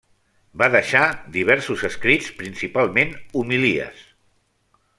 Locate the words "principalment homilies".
2.39-4.01